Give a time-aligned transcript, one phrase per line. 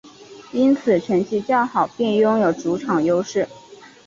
[0.51, 3.47] 因此成绩较好便拥有主场优势。